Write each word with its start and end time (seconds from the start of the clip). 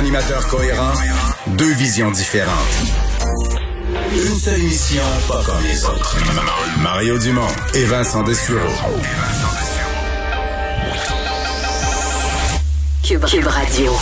animateurs 0.00 0.46
cohérents, 0.48 0.94
deux 1.58 1.72
visions 1.74 2.10
différentes. 2.10 2.74
Une 4.14 4.34
seule 4.34 4.58
émission, 4.58 5.02
pas 5.28 5.42
comme 5.44 5.62
les 5.62 5.84
autres. 5.84 6.16
Mario 6.80 7.18
Dumont 7.18 7.46
et 7.74 7.84
Vincent 7.84 8.22
Dessureau. 8.22 8.60
Cube, 13.02 13.26
Cube 13.26 13.46
Radio. 13.46 13.92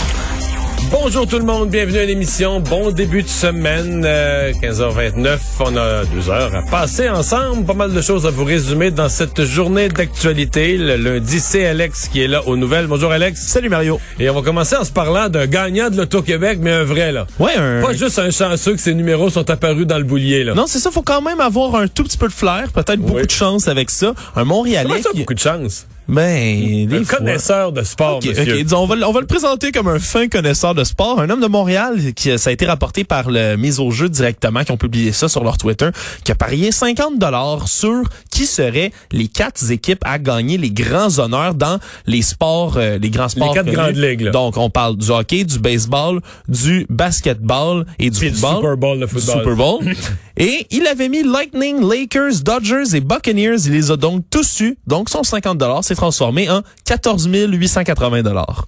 Bonjour 0.87 1.27
tout 1.27 1.37
le 1.37 1.45
monde, 1.45 1.69
bienvenue 1.69 1.99
à 1.99 2.05
l'émission. 2.05 2.61
Bon 2.61 2.89
début 2.89 3.21
de 3.21 3.27
semaine, 3.27 4.03
euh, 4.05 4.51
15h29. 4.53 5.37
On 5.59 5.77
a 5.77 6.03
deux 6.05 6.29
heures 6.29 6.55
à 6.55 6.63
passer 6.63 7.09
ensemble. 7.09 7.65
Pas 7.65 7.75
mal 7.75 7.93
de 7.93 8.01
choses 8.01 8.25
à 8.25 8.31
vous 8.31 8.43
résumer 8.43 8.89
dans 8.89 9.07
cette 9.07 9.43
journée 9.45 9.89
d'actualité. 9.89 10.77
Le 10.77 10.95
lundi, 10.95 11.39
c'est 11.39 11.67
Alex 11.67 12.07
qui 12.07 12.21
est 12.21 12.27
là 12.27 12.41
aux 12.47 12.57
nouvelles. 12.57 12.87
Bonjour 12.87 13.11
Alex. 13.11 13.39
Salut 13.39 13.69
Mario. 13.69 13.99
Et 14.19 14.29
on 14.31 14.33
va 14.33 14.41
commencer 14.41 14.75
en 14.77 14.83
se 14.83 14.91
parlant 14.91 15.29
d'un 15.29 15.45
gagnant 15.45 15.91
de 15.91 15.97
l'Auto-Québec, 15.97 16.57
mais 16.61 16.71
un 16.71 16.83
vrai 16.83 17.11
là. 17.11 17.27
Ouais, 17.37 17.55
un... 17.55 17.81
Pas 17.81 17.93
juste 17.93 18.17
un 18.17 18.31
chanceux 18.31 18.73
que 18.73 18.81
ses 18.81 18.95
numéros 18.95 19.29
sont 19.29 19.47
apparus 19.51 19.85
dans 19.85 19.99
le 19.99 20.05
boulier 20.05 20.43
là. 20.43 20.55
Non, 20.55 20.65
c'est 20.65 20.79
ça, 20.79 20.89
faut 20.89 21.03
quand 21.03 21.21
même 21.21 21.39
avoir 21.39 21.75
un 21.75 21.87
tout 21.87 22.03
petit 22.03 22.17
peu 22.17 22.27
de 22.27 22.33
flair, 22.33 22.71
peut-être 22.73 22.99
beaucoup 22.99 23.25
de 23.25 23.31
chance 23.31 23.67
avec 23.67 23.91
ça. 23.91 24.15
Un 24.35 24.43
Montréalais 24.43 24.89
Comment 24.89 25.03
ça, 25.03 25.09
qui... 25.11 25.19
beaucoup 25.19 25.35
de 25.35 25.39
chance? 25.39 25.85
Ben, 26.09 26.87
des 26.87 26.97
Un 26.97 27.03
fois. 27.03 27.17
connaisseur 27.19 27.71
de 27.71 27.83
sport, 27.83 28.17
Ok, 28.17 28.25
monsieur. 28.25 28.41
ok, 28.57 28.63
disons, 28.63 28.79
on, 28.79 28.87
va, 28.87 28.95
le- 28.95 29.05
on 29.05 29.11
va 29.11 29.19
le 29.21 29.27
présenter 29.27 29.71
comme 29.71 29.87
un 29.87 29.99
fin 29.99 30.27
connaisseur 30.27 30.73
de 30.73 30.83
sport. 30.83 31.19
Un 31.21 31.29
homme 31.29 31.39
de 31.41 31.47
Montréal, 31.47 31.97
qui 32.15 32.37
ça 32.39 32.49
a 32.49 32.53
été 32.53 32.65
rapporté 32.65 33.03
par 33.03 33.29
le 33.29 33.55
Mise 33.57 33.79
au 33.79 33.91
jeu 33.91 34.09
directement, 34.09 34.63
qui 34.63 34.71
ont 34.71 34.77
publié 34.77 35.11
ça 35.11 35.29
sur 35.29 35.43
leur 35.43 35.57
Twitter, 35.59 35.89
qui 36.23 36.31
a 36.31 36.35
parié 36.35 36.71
50 36.71 37.19
dollars 37.19 37.67
sur 37.67 38.01
qui 38.31 38.45
seraient 38.47 38.91
les 39.11 39.27
quatre 39.27 39.69
équipes 39.71 40.01
à 40.03 40.17
gagner 40.17 40.57
les 40.57 40.71
grands 40.71 41.19
honneurs 41.19 41.53
dans 41.53 41.77
les 42.07 42.23
sports, 42.23 42.77
euh, 42.77 42.97
les 42.97 43.09
grands 43.11 43.29
sports. 43.29 43.53
quatre 43.53 43.65
connus. 43.65 43.77
grandes 43.77 43.95
ligues, 43.95 44.21
là. 44.21 44.31
Donc, 44.31 44.57
on 44.57 44.69
parle 44.71 44.97
du 44.97 45.11
hockey, 45.11 45.43
du 45.43 45.59
baseball, 45.59 46.21
du 46.47 46.87
basketball 46.89 47.85
et 47.99 48.09
du 48.09 48.19
Puis 48.19 48.31
football. 48.31 48.55
Super 48.55 48.77
Bowl 48.77 48.99
Du 48.99 49.07
football. 49.07 49.37
Super 49.39 49.55
Bowl. 49.55 49.79
et 50.39 50.65
il 50.71 50.87
avait 50.87 51.09
mis 51.09 51.21
Lightning, 51.23 51.87
Lakers, 51.87 52.39
Dodgers 52.43 52.95
et 52.95 53.01
Buccaneers. 53.01 53.57
Il 53.65 53.73
les 53.73 53.91
a 53.91 53.97
donc 53.97 54.23
tous 54.31 54.61
eus. 54.61 54.77
Donc, 54.87 55.09
son 55.09 55.21
50 55.23 55.57
dollars 55.57 55.83
s'est 55.83 55.95
transformé 55.95 56.49
en 56.49 56.61
14 56.85 57.27
880 57.29 58.23
dollars. 58.23 58.65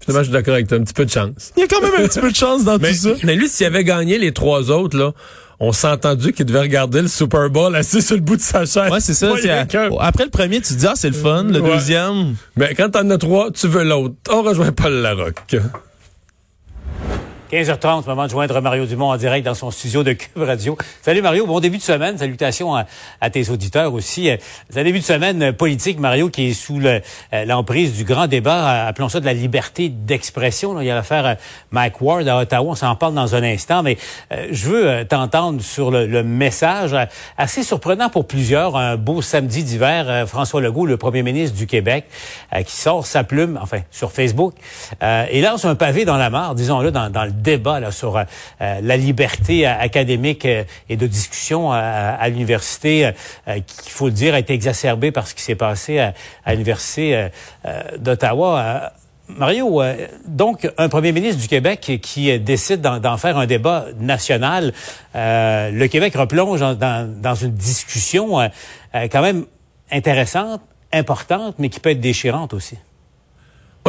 Finalement, 0.00 0.22
je 0.22 0.28
suis 0.28 0.32
d'accord 0.32 0.54
avec 0.54 0.68
toi, 0.68 0.78
un 0.78 0.82
petit 0.84 0.94
peu 0.94 1.04
de 1.04 1.10
chance. 1.10 1.52
Il 1.56 1.60
y 1.60 1.62
a 1.64 1.66
quand 1.68 1.82
même 1.82 1.92
un 2.02 2.08
petit 2.08 2.20
peu 2.20 2.30
de 2.30 2.36
chance 2.36 2.64
dans 2.64 2.78
Mais, 2.80 2.90
tout 2.92 2.96
ça. 2.96 3.10
mais 3.24 3.36
lui, 3.36 3.48
s'il 3.48 3.66
avait 3.66 3.84
gagné 3.84 4.16
les 4.18 4.32
trois 4.32 4.70
autres, 4.70 4.96
là, 4.96 5.12
on 5.60 5.72
s'est 5.72 5.88
entendu 5.88 6.32
qu'il 6.32 6.46
devait 6.46 6.60
regarder 6.60 7.02
le 7.02 7.08
Super 7.08 7.50
Bowl 7.50 7.74
assis 7.76 8.00
sur 8.00 8.14
le 8.14 8.22
bout 8.22 8.36
de 8.36 8.40
sa 8.40 8.60
chaise. 8.64 8.90
Ouais, 8.90 9.00
c'est 9.00 9.12
ça. 9.12 9.28
À- 9.34 10.06
après 10.06 10.24
le 10.24 10.30
premier, 10.30 10.60
tu 10.62 10.72
te 10.72 10.78
dis, 10.78 10.86
ah, 10.86 10.92
c'est 10.94 11.08
le 11.10 11.14
fun. 11.16 11.42
Le 11.44 11.60
Ouais. 11.60 11.74
deuxième, 11.74 12.36
Mais 12.56 12.74
quand 12.74 12.90
t'en 12.90 13.10
as 13.10 13.18
trois, 13.18 13.50
tu 13.50 13.66
veux 13.66 13.82
l'autre. 13.84 14.14
On 14.30 14.42
rejoint 14.42 14.72
Paul 14.72 14.92
Larocque. 14.94 15.56
15h30, 17.50 18.06
moment 18.06 18.26
de 18.26 18.30
joindre 18.30 18.60
Mario 18.60 18.84
Dumont 18.84 19.08
en 19.08 19.16
direct 19.16 19.46
dans 19.46 19.54
son 19.54 19.70
studio 19.70 20.02
de 20.02 20.12
Cube 20.12 20.42
Radio. 20.42 20.76
Salut 21.00 21.22
Mario, 21.22 21.46
bon 21.46 21.60
début 21.60 21.78
de 21.78 21.82
semaine. 21.82 22.18
Salutations 22.18 22.74
à, 22.74 23.30
tes 23.30 23.48
auditeurs 23.48 23.94
aussi. 23.94 24.28
Euh, 24.28 24.36
C'est 24.68 24.80
un 24.80 24.84
début 24.84 24.98
de 24.98 25.04
semaine 25.04 25.42
euh, 25.42 25.52
politique, 25.52 25.98
Mario, 25.98 26.28
qui 26.28 26.48
est 26.48 26.52
sous 26.52 26.78
euh, 26.84 27.00
l'emprise 27.46 27.96
du 27.96 28.04
grand 28.04 28.26
débat, 28.26 28.86
appelons 28.86 29.08
ça 29.08 29.20
de 29.20 29.24
la 29.24 29.32
liberté 29.32 29.88
d'expression. 29.88 30.78
Il 30.78 30.86
y 30.86 30.90
a 30.90 30.94
l'affaire 30.94 31.38
Mike 31.70 32.02
Ward 32.02 32.28
à 32.28 32.36
Ottawa, 32.36 32.72
on 32.72 32.74
s'en 32.74 32.94
parle 32.96 33.14
dans 33.14 33.34
un 33.34 33.42
instant, 33.42 33.82
mais 33.82 33.96
je 34.30 34.68
veux 34.68 35.04
t'entendre 35.06 35.62
sur 35.62 35.90
le, 35.90 36.22
message 36.22 36.94
assez 37.38 37.62
surprenant 37.62 38.10
pour 38.10 38.26
plusieurs. 38.26 38.76
Un 38.76 38.96
beau 38.96 39.22
samedi 39.22 39.64
d'hiver, 39.64 40.28
François 40.28 40.60
Legault, 40.60 40.84
le 40.84 40.98
premier 40.98 41.22
ministre 41.22 41.56
du 41.56 41.66
Québec, 41.66 42.04
qui 42.66 42.76
sort 42.76 43.06
sa 43.06 43.24
plume, 43.24 43.58
enfin, 43.62 43.80
sur 43.90 44.12
Facebook, 44.12 44.54
et 45.02 45.40
lance 45.40 45.64
un 45.64 45.74
pavé 45.74 46.04
dans 46.04 46.16
la 46.16 46.30
mare, 46.30 46.54
disons-le, 46.54 46.90
dans, 46.90 47.10
dans 47.10 47.24
le 47.24 47.32
débat 47.42 47.80
là, 47.80 47.90
sur 47.90 48.16
euh, 48.16 48.24
la 48.60 48.96
liberté 48.96 49.66
euh, 49.66 49.72
académique 49.78 50.44
euh, 50.44 50.64
et 50.88 50.96
de 50.96 51.06
discussion 51.06 51.72
euh, 51.72 51.76
à 52.18 52.28
l'université, 52.28 53.06
euh, 53.06 53.12
euh, 53.48 53.54
qui, 53.60 53.76
il 53.86 53.90
faut 53.90 54.06
le 54.06 54.12
dire, 54.12 54.34
a 54.34 54.38
été 54.38 54.52
exacerbée 54.54 55.10
par 55.12 55.26
ce 55.26 55.34
qui 55.34 55.42
s'est 55.42 55.54
passé 55.54 55.98
à, 55.98 56.14
à 56.44 56.52
l'université 56.52 57.28
d'Ottawa. 57.98 58.92
Mario, 59.28 59.82
euh, 59.82 60.06
donc 60.26 60.66
un 60.78 60.88
premier 60.88 61.12
ministre 61.12 61.40
du 61.42 61.48
Québec 61.48 61.80
qui, 61.80 62.00
qui, 62.00 62.38
décide 62.40 62.80
d'en 62.80 63.16
faire 63.18 63.36
un 63.36 63.46
débat 63.46 63.86
national, 64.00 64.72
euh, 65.14 65.70
le 65.70 65.86
Québec 65.88 66.14
replonge 66.16 66.60
dans, 66.60 66.74
dans- 66.74 67.06
dans 67.20 67.34
une 67.34 67.52
discussion 67.52 68.40
euh, 68.40 68.48
quand 69.12 69.20
même 69.20 69.44
intéressante, 69.90 70.62
importante, 70.94 71.56
mais 71.58 71.68
qui 71.68 71.78
peut 71.80 71.90
être 71.90 72.00
déchirante 72.00 72.54
aussi. 72.54 72.78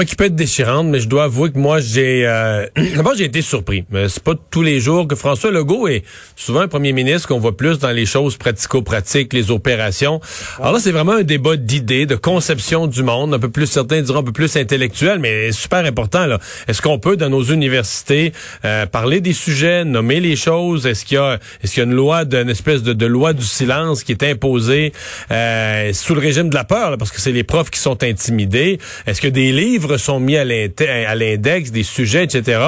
Qui 0.06 0.16
peut 0.16 0.26
être 0.26 0.36
déchirante, 0.36 0.88
mais 0.88 1.00
je 1.02 1.08
dois 1.08 1.26
avouer 1.26 1.52
que 1.52 1.58
moi, 1.58 1.80
j'ai... 1.80 2.26
Euh... 2.26 2.66
D'abord, 2.96 3.14
j'ai 3.18 3.26
été 3.26 3.42
surpris. 3.42 3.84
Mais 3.90 4.08
c'est 4.08 4.24
pas 4.24 4.34
tous 4.50 4.62
les 4.62 4.80
jours 4.80 5.08
que 5.08 5.16
François 5.16 5.52
Legault 5.52 5.88
est 5.88 6.04
souvent 6.36 6.62
un 6.62 6.68
premier 6.68 6.94
ministre 6.94 7.28
qu'on 7.28 7.40
voit 7.40 7.58
plus 7.58 7.80
dans 7.80 7.92
les 7.92 8.06
choses 8.06 8.38
pratico-pratiques, 8.38 9.34
les 9.34 9.52
opérations. 9.52 10.22
Alors 10.60 10.74
là, 10.74 10.80
c'est 10.80 10.92
vraiment 10.92 11.14
un 11.14 11.24
débat 11.24 11.58
d'idées, 11.58 12.06
de 12.06 12.16
conception 12.16 12.88
du 12.88 13.04
monde, 13.04 13.34
un 13.34 13.40
peu 13.40 13.50
plus, 13.50 13.68
certains 13.68 14.02
diront 14.02 14.20
un 14.20 14.24
peu 14.24 14.32
plus 14.32 14.56
intellectuel, 14.56 15.20
mais 15.20 15.52
super 15.52 15.86
important. 15.86 16.26
là. 16.26 16.40
Est-ce 16.68 16.82
qu'on 16.82 17.00
peut, 17.00 17.18
dans 17.18 17.30
nos 17.30 17.44
universités, 17.44 18.32
euh, 18.66 18.86
parler 18.86 19.22
des 19.22 19.34
sujets, 19.34 19.84
nommer 19.84 20.20
les 20.20 20.36
choses? 20.36 20.86
Est-ce 20.86 21.04
qu'il 21.04 21.16
y 21.16 21.20
a, 21.20 21.40
est-ce 21.62 21.74
qu'il 21.74 21.84
y 21.84 21.86
a 21.86 21.90
une 21.90 21.96
loi, 21.96 22.26
d'une 22.26 22.50
espèce 22.50 22.84
de, 22.84 22.94
de 22.94 23.06
loi 23.06 23.34
du 23.34 23.44
silence 23.44 24.04
qui 24.04 24.14
est 24.14 24.24
imposée 24.24 24.94
euh, 25.32 25.92
sous 25.94 26.16
le 26.16 26.22
régime 26.22 26.50
de 26.50 26.56
la 26.56 26.64
peur, 26.64 26.92
là, 26.92 26.98
parce 26.98 27.12
que 27.12 27.20
c'est 27.20 27.32
les 27.32 27.44
profs 27.44 27.70
qui 27.70 27.80
sont 27.80 28.02
intimidés? 28.04 28.80
Est-ce 29.06 29.22
que 29.22 29.28
des 29.28 29.52
livres 29.52 29.89
sont 29.98 30.20
mis 30.20 30.38
à 30.38 30.46
l'index, 30.46 31.72
des 31.72 31.84
sujets, 31.84 32.24
etc.? 32.24 32.60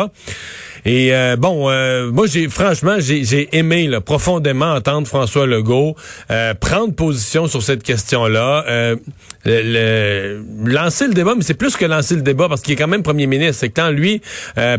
Et 0.85 1.13
euh, 1.13 1.35
bon, 1.37 1.69
euh, 1.69 2.09
moi 2.11 2.25
j'ai 2.27 2.49
franchement 2.49 2.95
j'ai 2.99 3.49
aimé 3.55 3.89
profondément 4.05 4.73
entendre 4.73 5.07
François 5.07 5.45
Legault 5.45 5.95
euh, 6.31 6.53
prendre 6.55 6.93
position 6.95 7.47
sur 7.47 7.61
cette 7.61 7.83
question-là, 7.83 8.65
lancer 10.65 11.07
le 11.07 11.13
débat, 11.13 11.33
mais 11.35 11.43
c'est 11.43 11.53
plus 11.53 11.75
que 11.75 11.85
lancer 11.85 12.15
le 12.15 12.21
débat 12.21 12.47
parce 12.49 12.61
qu'il 12.61 12.73
est 12.73 12.77
quand 12.77 12.87
même 12.87 13.03
premier 13.03 13.27
ministre. 13.27 13.55
C'est 13.59 13.69
que 13.69 13.79
quand 13.81 13.89
lui 13.89 14.21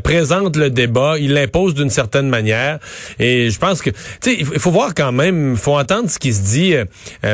présente 0.03 0.57
le 0.57 0.71
débat, 0.71 1.15
il 1.19 1.33
l'impose 1.35 1.75
d'une 1.75 1.91
certaine 1.91 2.29
manière. 2.29 2.79
Et 3.19 3.51
je 3.51 3.59
pense 3.59 3.83
que 3.83 3.91
tu 3.91 3.97
sais, 4.23 4.37
il 4.39 4.47
faut- 4.59 4.71
voir 4.73 4.95
quand 4.95 5.13
même, 5.13 5.57
faut 5.59 5.77
entendre 5.79 6.09
ce 6.09 6.19
qui 6.19 6.33
se 6.33 6.43
dit. 6.43 6.75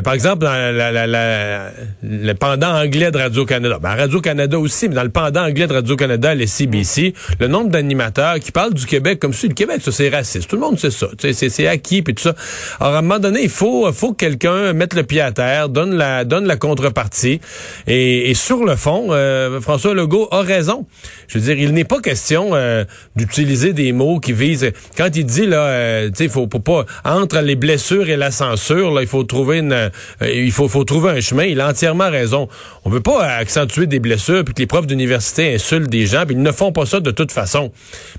par 0.02 0.12
exemple, 0.12 0.44
dans 0.44 0.50
la, 0.52 0.90
la- 0.90 1.06
la- 1.06 1.70
le 2.02 2.32
pendant 2.34 2.74
anglais 2.74 3.10
de 3.12 3.18
Radio 3.18 3.44
Canada, 3.46 3.78
ben, 3.80 3.94
Radio 3.94 4.20
Canada 4.20 4.58
aussi, 4.58 4.88
mais 4.88 4.94
dans 4.96 5.04
le 5.04 5.08
pendant 5.10 5.42
anglais 5.44 5.66
de 5.68 5.72
Radio 5.72 5.94
Canada, 5.96 6.34
les 6.34 6.46
CBC, 6.48 7.14
le 7.38 7.46
nombre 7.46 7.70
d'animateurs 7.70 8.40
qui 8.40 8.50
parlent 8.58 8.74
du 8.74 8.86
Québec 8.86 9.20
comme 9.20 9.32
si 9.32 9.46
le 9.46 9.54
Québec, 9.54 9.82
ça 9.84 9.92
c'est 9.92 10.08
raciste. 10.08 10.50
Tout 10.50 10.56
le 10.56 10.62
monde 10.62 10.80
sait 10.80 10.90
ça. 10.90 11.06
C'est 11.20 11.68
acquis 11.68 12.02
puis 12.02 12.12
tout 12.12 12.24
ça. 12.24 12.34
Alors 12.80 12.96
à 12.96 12.98
un 12.98 13.02
moment 13.02 13.20
donné, 13.20 13.44
il 13.44 13.48
faut, 13.48 13.92
faut 13.92 14.14
que 14.14 14.16
quelqu'un 14.16 14.72
mette 14.72 14.94
le 14.94 15.04
pied 15.04 15.20
à 15.20 15.30
terre, 15.30 15.68
donne 15.68 15.94
la, 15.94 16.24
donne 16.24 16.44
la 16.44 16.56
contrepartie. 16.56 17.40
Et, 17.86 18.30
et 18.30 18.34
sur 18.34 18.64
le 18.64 18.74
fond, 18.74 19.10
euh, 19.10 19.60
François 19.60 19.94
Legault 19.94 20.26
a 20.32 20.42
raison. 20.42 20.86
Je 21.28 21.38
veux 21.38 21.44
dire, 21.44 21.56
il 21.56 21.72
n'est 21.72 21.84
pas 21.84 22.00
question 22.00 22.50
euh, 22.54 22.84
d'utiliser 23.14 23.72
des 23.72 23.92
mots 23.92 24.18
qui 24.18 24.32
visent. 24.32 24.72
Quand 24.96 25.14
il 25.14 25.24
dit 25.24 25.46
là, 25.46 25.62
euh, 25.66 26.08
tu 26.08 26.16
sais, 26.16 26.24
il 26.24 26.30
faut, 26.30 26.48
pas 26.48 26.84
entre 27.04 27.38
les 27.38 27.54
blessures 27.54 28.08
et 28.08 28.16
la 28.16 28.32
censure, 28.32 28.90
là, 28.90 29.02
il 29.02 29.08
faut 29.08 29.22
trouver 29.22 29.58
une, 29.58 29.72
euh, 29.72 29.90
il 30.20 30.50
faut, 30.50 30.66
faut 30.66 30.82
trouver 30.82 31.10
un 31.10 31.20
chemin. 31.20 31.44
Il 31.44 31.60
a 31.60 31.68
entièrement 31.68 32.10
raison. 32.10 32.48
On 32.84 32.90
veut 32.90 33.02
pas 33.02 33.22
accentuer 33.24 33.86
des 33.86 34.00
blessures 34.00 34.42
puis 34.42 34.54
que 34.54 34.60
les 34.60 34.66
profs 34.66 34.88
d'université 34.88 35.54
insultent 35.54 35.90
des 35.90 36.06
gens, 36.06 36.24
puis 36.26 36.34
ils 36.34 36.42
ne 36.42 36.50
font 36.50 36.72
pas 36.72 36.86
ça 36.86 36.98
de 36.98 37.12
toute 37.12 37.30
façon. 37.30 37.70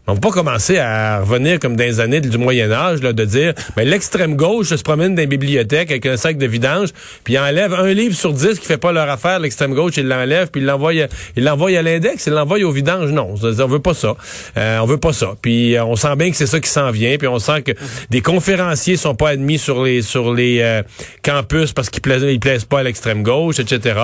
Mais 0.08 0.12
on 0.12 0.14
va 0.14 0.20
pas 0.22 0.29
commencer 0.32 0.78
à 0.78 1.22
revenir 1.22 1.60
comme 1.60 1.76
dans 1.76 1.84
les 1.84 2.00
années 2.00 2.22
du 2.22 2.38
Moyen 2.38 2.72
Âge, 2.72 3.02
là, 3.02 3.14
de 3.14 3.26
dire, 3.26 3.54
ben 3.76 3.88
l'extrême 3.88 4.36
gauche 4.36 4.70
se 4.70 4.84
promène 4.84 5.16
dans 5.16 5.22
les 5.22 5.28
bibliothèques 5.28 5.92
avec 5.92 6.06
un 6.06 6.18
sac 6.18 6.38
de 6.38 6.46
vidange, 6.46 6.90
puis 7.24 7.36
il 7.36 7.40
enlève 7.40 7.74
un 7.74 7.94
livre 7.94 8.16
sur 8.16 8.34
dix 8.34 8.60
qui 8.60 8.66
fait 8.66 8.78
pas 8.78 8.92
leur 8.92 9.10
affaire. 9.10 9.40
L'extrême 9.40 9.74
gauche, 9.74 9.94
il 9.98 10.08
l'enlève, 10.08 10.50
puis 10.50 10.62
il 10.62 10.68
l'envoie, 10.68 10.94
il 10.94 11.08
l'envoie 11.44 11.78
à 11.78 11.82
l'index, 11.82 12.26
il 12.28 12.34
l'envoie 12.34 12.60
au 12.60 12.72
vidange. 12.72 13.12
Non, 13.12 13.36
on 13.42 13.68
veut 13.68 13.80
pas 13.80 13.94
ça. 13.94 14.16
Euh, 14.58 14.80
on 14.80 14.86
veut 14.86 14.98
pas 14.98 15.14
ça. 15.14 15.36
Puis 15.42 15.76
euh, 15.76 15.84
on 15.86 15.96
sent 15.96 16.16
bien 16.16 16.30
que 16.32 16.38
c'est 16.38 16.48
ça 16.48 16.60
qui 16.60 16.70
s'en 16.70 16.92
vient. 16.92 17.18
Puis 17.18 17.28
on 17.28 17.40
sent 17.40 17.62
que 17.62 17.72
des 18.10 18.22
conférenciers 18.22 18.98
sont 18.98 19.16
pas 19.16 19.30
admis 19.30 19.58
sur 19.58 19.84
les 19.84 20.02
sur 20.02 20.34
les 20.34 20.60
euh, 20.62 20.84
campus 21.24 21.74
parce 21.74 21.90
qu'ils 21.90 22.02
plaisent, 22.02 22.24
ils 22.24 22.40
plaisent 22.40 22.66
pas 22.66 22.80
à 22.80 22.84
l'extrême 22.84 23.24
gauche, 23.24 23.60
etc. 23.60 24.00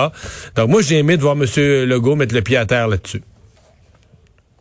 Donc 0.54 0.68
moi 0.68 0.82
j'ai 0.82 0.98
aimé 0.98 1.16
de 1.16 1.22
voir 1.22 1.34
M. 1.34 1.44
Legault 1.88 2.16
mettre 2.16 2.34
le 2.34 2.42
pied 2.42 2.56
à 2.56 2.66
terre 2.66 2.88
là-dessus. 2.88 3.22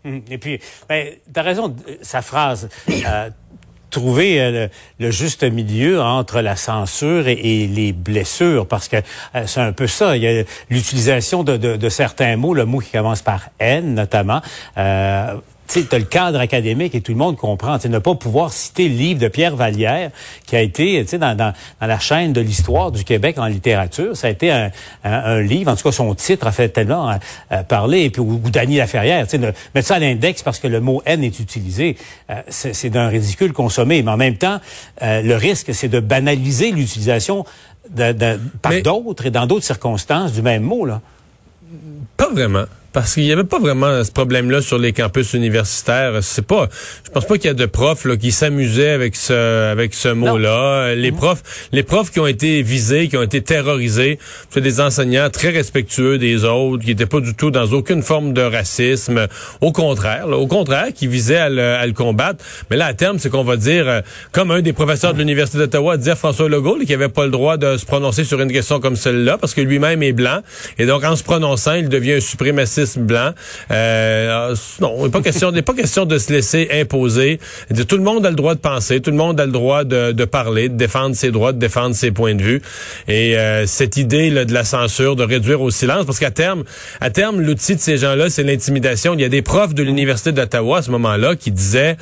Et 0.29 0.37
puis, 0.37 0.59
ben, 0.87 1.07
tu 1.33 1.39
as 1.39 1.43
raison, 1.43 1.75
euh, 1.87 1.95
sa 2.01 2.21
phrase. 2.21 2.69
euh, 2.89 3.29
trouver 3.91 4.41
euh, 4.41 4.67
le, 4.99 5.11
juste 5.11 5.43
milieu 5.43 6.01
entre 6.01 6.41
la 6.41 6.57
censure 6.57 7.29
et, 7.29 7.67
les 7.67 7.93
blessures, 7.93 8.67
parce 8.67 8.89
que 8.89 8.97
euh, 8.97 9.43
c'est 9.45 9.61
un 9.61 9.71
peu 9.71 9.87
ça. 9.87 10.17
Il 10.17 10.23
y 10.23 10.27
a 10.27 10.43
l'utilisation 10.69 11.43
de, 11.43 11.55
de, 11.55 11.89
certains 11.89 12.35
mots, 12.35 12.53
le 12.53 12.65
mot 12.65 12.79
qui 12.79 12.91
commence 12.91 13.21
par 13.21 13.49
N 13.59 13.93
notamment. 13.93 14.41
Euh, 15.75 15.81
tu 15.89 15.95
as 15.95 15.99
le 15.99 16.05
cadre 16.05 16.39
académique 16.39 16.95
et 16.95 17.01
tout 17.01 17.11
le 17.11 17.17
monde 17.17 17.37
comprend. 17.37 17.77
Tu 17.79 17.89
ne 17.89 17.99
pas 17.99 18.15
pouvoir 18.15 18.51
citer 18.51 18.89
le 18.89 18.95
livre 18.95 19.19
de 19.19 19.27
Pierre 19.27 19.55
Vallière 19.55 20.11
qui 20.45 20.55
a 20.55 20.61
été 20.61 21.03
dans, 21.03 21.35
dans, 21.35 21.53
dans 21.81 21.87
la 21.87 21.99
chaîne 21.99 22.33
de 22.33 22.41
l'histoire 22.41 22.91
du 22.91 23.03
Québec 23.03 23.37
en 23.37 23.45
littérature. 23.45 24.15
Ça 24.15 24.27
a 24.27 24.29
été 24.29 24.51
un, 24.51 24.71
un, 25.03 25.41
livre, 25.41 25.71
en 25.71 25.75
tout 25.75 25.83
cas 25.83 25.91
son 25.91 26.13
titre 26.15 26.47
a 26.47 26.51
fait 26.51 26.69
tellement 26.69 27.09
euh, 27.09 27.15
euh, 27.51 27.63
parler, 27.63 28.03
et 28.03 28.09
puis, 28.09 28.21
ou, 28.21 28.41
ou 28.43 28.49
Dany 28.49 28.77
Laferrière, 28.77 29.27
tu 29.27 29.39
sais, 29.39 29.53
mettre 29.73 29.87
ça 29.87 29.95
à 29.95 29.99
l'index 29.99 30.43
parce 30.43 30.59
que 30.59 30.67
le 30.67 30.79
mot 30.79 31.01
haine 31.05 31.23
est 31.23 31.39
utilisé, 31.39 31.97
euh, 32.29 32.41
c'est 32.49 32.89
d'un 32.89 33.07
ridicule 33.07 33.53
consommé. 33.53 34.01
Mais 34.01 34.11
en 34.11 34.17
même 34.17 34.37
temps, 34.37 34.59
le 35.01 35.35
risque, 35.35 35.73
c'est 35.73 35.87
de 35.87 35.99
banaliser 35.99 36.71
l'utilisation 36.71 37.45
de, 37.89 38.11
de, 38.11 38.39
par 38.61 38.73
d'autres 38.81 39.25
et 39.27 39.31
dans 39.31 39.45
d'autres 39.45 39.65
circonstances 39.65 40.33
du 40.33 40.41
même 40.41 40.63
mot. 40.63 40.85
Là. 40.85 41.01
Pas 42.17 42.29
vraiment 42.29 42.65
parce 42.95 43.15
qu'il 43.15 43.23
n'y 43.23 43.33
avait 43.33 43.43
pas 43.43 43.59
vraiment 43.59 44.01
ce 44.05 44.11
problème-là 44.11 44.61
sur 44.61 44.77
les 44.77 44.93
campus 44.93 45.33
universitaires. 45.33 46.13
C'est 46.21 46.47
pas, 46.47 46.69
je 47.03 47.11
pense 47.11 47.25
pas 47.25 47.37
qu'il 47.37 47.47
y 47.47 47.51
a 47.51 47.53
de 47.53 47.65
profs 47.65 48.05
là, 48.05 48.15
qui 48.15 48.31
s'amusaient 48.31 48.91
avec 48.91 49.17
ce, 49.17 49.69
avec 49.69 49.93
ce 49.93 50.07
mot-là. 50.07 50.95
Les 50.95 51.11
mm-hmm. 51.11 51.15
profs, 51.15 51.43
les 51.73 51.83
profs 51.83 52.09
qui 52.09 52.21
ont 52.21 52.25
été 52.25 52.61
visés, 52.61 53.09
qui 53.09 53.17
ont 53.17 53.23
été 53.23 53.41
terrorisés, 53.41 54.17
c'est 54.49 54.61
des 54.61 54.79
enseignants 54.79 55.29
très 55.29 55.49
respectueux 55.49 56.17
des 56.17 56.45
autres, 56.45 56.83
qui 56.83 56.91
n'étaient 56.91 57.05
pas 57.05 57.19
du 57.19 57.33
tout 57.33 57.51
dans 57.51 57.65
aucune 57.73 58.01
forme 58.01 58.31
de 58.31 58.41
racisme. 58.41 59.27
Au 59.59 59.73
contraire, 59.73 60.29
au 60.29 60.47
contraire, 60.47 60.93
qui 60.95 61.07
visaient 61.07 61.35
à 61.35 61.49
le, 61.49 61.91
combattre. 61.91 62.45
Mais 62.71 62.77
là, 62.77 62.85
à 62.85 62.93
terme, 62.93 63.19
c'est 63.19 63.29
qu'on 63.29 63.43
va 63.43 63.57
dire, 63.57 63.89
euh, 63.89 64.01
comme 64.31 64.51
un 64.51 64.61
des 64.61 64.71
professeurs 64.71 65.13
de 65.13 65.19
l'université 65.19 65.57
d'Ottawa 65.57 65.97
disait 65.97 66.11
à 66.11 66.15
François 66.15 66.47
Legault, 66.47 66.79
qui 66.85 66.93
avait 66.93 67.09
pas 67.09 67.25
le 67.25 67.31
droit 67.31 67.57
de 67.57 67.75
se 67.75 67.85
prononcer 67.85 68.23
sur 68.23 68.39
une 68.39 68.53
question 68.53 68.79
comme 68.79 68.95
celle-là, 68.95 69.37
parce 69.37 69.53
que 69.53 69.59
lui-même 69.59 70.01
est 70.01 70.13
blanc, 70.13 70.39
et 70.77 70.85
donc 70.85 71.03
en 71.03 71.17
se 71.17 71.23
prononçant, 71.23 71.73
il 71.73 71.89
devient 71.89 72.13
un 72.13 72.19
suprémaciste 72.21 72.84
blanc. 72.97 73.31
Euh, 73.71 74.55
non, 74.81 74.95
il 74.99 75.03
n'est 75.05 75.09
pas 75.09 75.21
question, 75.21 75.51
pas 75.51 75.73
question 75.73 76.05
de 76.05 76.17
se 76.17 76.31
laisser 76.31 76.69
imposer. 76.71 77.39
Tout 77.87 77.97
le 77.97 78.03
monde 78.03 78.25
a 78.25 78.29
le 78.29 78.35
droit 78.35 78.55
de 78.55 78.59
penser, 78.59 79.01
tout 79.01 79.11
le 79.11 79.17
monde 79.17 79.39
a 79.39 79.45
le 79.45 79.51
droit 79.51 79.83
de, 79.83 80.11
de 80.11 80.25
parler, 80.25 80.69
de 80.69 80.75
défendre 80.75 81.15
ses 81.15 81.31
droits, 81.31 81.53
de 81.53 81.59
défendre 81.59 81.95
ses 81.95 82.11
points 82.11 82.35
de 82.35 82.43
vue. 82.43 82.61
Et 83.07 83.37
euh, 83.37 83.65
cette 83.65 83.97
idée 83.97 84.29
là, 84.29 84.45
de 84.45 84.53
la 84.53 84.63
censure, 84.63 85.15
de 85.15 85.23
réduire 85.23 85.61
au 85.61 85.71
silence, 85.71 86.05
parce 86.05 86.19
qu'à 86.19 86.31
terme, 86.31 86.63
à 87.01 87.09
terme, 87.09 87.41
l'outil 87.41 87.75
de 87.75 87.81
ces 87.81 87.97
gens-là, 87.97 88.29
c'est 88.29 88.43
l'intimidation. 88.43 89.13
Il 89.13 89.21
y 89.21 89.25
a 89.25 89.29
des 89.29 89.41
profs 89.41 89.73
de 89.73 89.83
l'université 89.83 90.31
d'Ottawa 90.31 90.79
à 90.79 90.81
ce 90.81 90.91
moment-là 90.91 91.35
qui 91.35 91.51
disaient, 91.51 91.97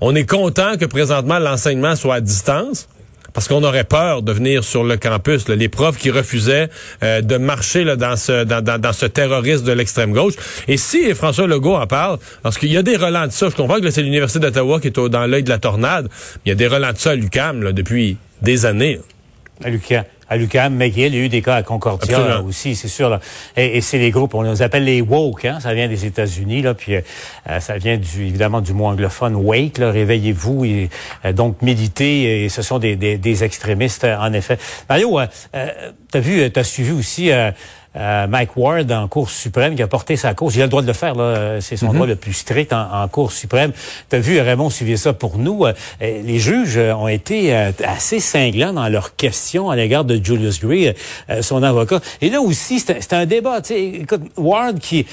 on 0.00 0.14
est 0.14 0.28
content 0.28 0.76
que 0.78 0.84
présentement 0.84 1.38
l'enseignement 1.38 1.96
soit 1.96 2.16
à 2.16 2.20
distance 2.20 2.88
parce 3.36 3.48
qu'on 3.48 3.62
aurait 3.64 3.84
peur 3.84 4.22
de 4.22 4.32
venir 4.32 4.64
sur 4.64 4.82
le 4.82 4.96
campus. 4.96 5.46
les 5.48 5.68
profs 5.68 5.98
qui 5.98 6.10
refusaient 6.10 6.70
euh, 7.02 7.20
de 7.20 7.36
marcher 7.36 7.84
là, 7.84 7.94
dans, 7.94 8.16
ce, 8.16 8.44
dans, 8.44 8.62
dans, 8.62 8.92
ce 8.94 9.04
terrorisme 9.04 9.62
de 9.66 9.72
l'extrême 9.72 10.14
gauche. 10.14 10.32
Et 10.68 10.78
si 10.78 11.14
François 11.14 11.46
Legault 11.46 11.74
en 11.74 11.86
parle, 11.86 12.18
parce 12.42 12.56
qu'il 12.56 12.72
y 12.72 12.78
a 12.78 12.82
des 12.82 12.96
relents 12.96 13.26
de 13.26 13.32
ça, 13.32 13.50
je 13.50 13.54
comprends 13.54 13.78
que 13.78 13.90
c'est 13.90 14.02
l'Université 14.02 14.40
d'Ottawa 14.40 14.80
qui 14.80 14.88
est 14.88 14.98
dans 15.10 15.26
l'œil 15.26 15.42
de 15.42 15.50
la 15.50 15.58
tornade, 15.58 16.08
il 16.46 16.48
y 16.48 16.52
a 16.52 16.54
des 16.54 16.66
relents 16.66 16.94
de 16.94 16.96
ça 16.96 17.10
à 17.10 17.14
l'UQAM 17.14 17.72
depuis 17.72 18.16
des 18.40 18.64
années. 18.64 19.00
À 19.62 19.68
à 20.28 20.36
l'UQAM, 20.36 20.74
McGill, 20.74 21.14
il 21.14 21.18
y 21.18 21.22
a 21.22 21.24
eu 21.24 21.28
des 21.28 21.42
cas 21.42 21.56
à 21.56 21.62
Concordia 21.62 22.40
aussi, 22.40 22.74
c'est 22.74 22.88
sûr. 22.88 23.08
Là. 23.08 23.20
Et, 23.56 23.80
c'est 23.80 23.98
les 23.98 24.10
groupes, 24.10 24.34
on 24.34 24.42
les 24.42 24.62
appelle 24.62 24.84
les 24.84 25.00
woke, 25.00 25.44
hein, 25.44 25.58
ça 25.60 25.72
vient 25.74 25.88
des 25.88 26.04
États-Unis, 26.04 26.62
là, 26.62 26.74
puis 26.74 26.96
euh, 26.96 27.60
ça 27.60 27.76
vient 27.78 27.96
du, 27.96 28.26
évidemment 28.26 28.60
du 28.60 28.72
mot 28.72 28.86
anglophone 28.86 29.36
wake, 29.36 29.78
réveillez-vous, 29.78 30.64
et 30.64 30.90
euh, 31.24 31.32
donc 31.32 31.62
méditez, 31.62 32.44
et 32.44 32.48
ce 32.48 32.62
sont 32.62 32.78
des, 32.78 32.96
des, 32.96 33.18
des 33.18 33.44
extrémistes, 33.44 34.04
en 34.04 34.32
effet. 34.32 34.58
Mario, 34.88 35.20
euh, 35.20 35.26
euh 35.54 35.92
t'as 36.10 36.20
vu, 36.20 36.50
t'as 36.50 36.64
suivi 36.64 36.92
aussi 36.92 37.30
euh, 37.96 38.26
Mike 38.26 38.56
Ward 38.56 38.90
en 38.92 39.08
Cour 39.08 39.30
suprême 39.30 39.74
qui 39.74 39.82
a 39.82 39.86
porté 39.86 40.16
sa 40.16 40.34
cause. 40.34 40.56
Il 40.56 40.62
a 40.62 40.64
le 40.64 40.70
droit 40.70 40.82
de 40.82 40.86
le 40.86 40.92
faire, 40.92 41.14
là. 41.14 41.60
C'est 41.60 41.76
son 41.76 41.88
mhm. 41.88 41.94
droit 41.94 42.06
le 42.06 42.16
plus 42.16 42.34
strict 42.34 42.72
en, 42.72 43.02
en 43.02 43.08
Cour 43.08 43.32
suprême. 43.32 43.72
Tu 44.10 44.16
as 44.16 44.18
vu, 44.18 44.40
Raymond 44.40 44.70
suivait 44.70 44.96
ça 44.96 45.12
pour 45.12 45.38
nous. 45.38 45.64
Euh, 45.64 45.72
les 46.00 46.38
juges 46.38 46.78
ont 46.78 47.08
été 47.08 47.54
euh, 47.54 47.72
assez 47.84 48.20
cinglants 48.20 48.72
dans 48.72 48.88
leurs 48.88 49.16
questions 49.16 49.70
à 49.70 49.76
l'égard 49.76 50.04
de 50.04 50.22
Julius 50.22 50.60
Gray, 50.60 50.94
son 51.40 51.62
avocat. 51.62 52.00
Et 52.20 52.30
là 52.30 52.40
aussi, 52.40 52.80
c'est 52.80 53.12
un 53.12 53.26
débat. 53.26 53.60
Écoute, 53.70 54.22
Ward, 54.36 54.78
qui 54.78 55.06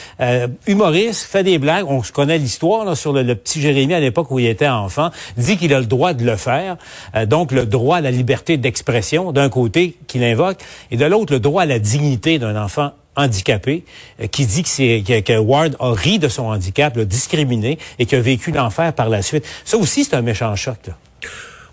humoriste, 0.68 1.24
fait 1.24 1.44
des 1.44 1.58
blagues. 1.58 1.86
On 1.88 2.02
connaît 2.02 2.38
l'histoire 2.38 2.96
sur 2.98 3.14
le, 3.14 3.36
petit 3.36 3.62
Jérémy 3.62 3.94
à 3.94 4.00
l'époque 4.00 4.32
où 4.32 4.40
il 4.40 4.48
était 4.48 4.68
enfant, 4.68 5.12
dit 5.38 5.58
qu'il 5.58 5.74
a 5.74 5.80
le 5.80 5.86
droit 5.86 6.14
de 6.14 6.26
le 6.26 6.36
faire. 6.36 6.78
donc, 7.28 7.52
le 7.52 7.66
droit 7.66 7.98
à 7.98 8.02
la 8.02 8.12
liberté 8.12 8.58
d'expression, 8.58 9.32
d'un 9.32 9.50
côté, 9.50 9.96
qu'il 10.08 10.24
invoque, 10.24 10.58
et 10.92 10.98
de 10.98 11.06
l'autre, 11.06 11.34
le 11.34 11.40
droit 11.40 11.64
à 11.64 11.66
la 11.66 11.80
dignité 11.80 12.40
d'un 12.40 12.62
enfant 12.62 12.73
handicapé, 13.16 13.84
euh, 14.22 14.28
qui 14.28 14.46
dit 14.46 14.64
que, 14.64 14.70
c'est, 14.70 15.04
que, 15.06 15.38
Ward 15.38 15.76
a 15.80 15.94
ri 15.94 16.20
de 16.20 16.28
son 16.28 16.44
handicap, 16.44 16.96
l'a 16.96 17.06
discriminé 17.06 17.78
et 18.00 18.06
qu'il 18.06 18.18
a 18.18 18.22
vécu 18.22 18.52
l'enfer 18.52 18.94
par 18.94 19.10
la 19.10 19.22
suite. 19.22 19.46
Ça 19.66 19.78
aussi, 19.78 20.04
c'est 20.04 20.16
un 20.16 20.22
méchant 20.22 20.56
choc. 20.56 20.78
Là. 20.88 20.94